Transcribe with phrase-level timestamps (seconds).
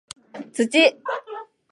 [0.49, 0.65] 土